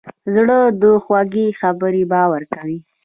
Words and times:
زړه 0.35 0.59
د 0.81 0.83
خوږې 1.03 1.47
خبرې 1.59 2.03
باور 2.11 2.41
کوي. 2.53 2.79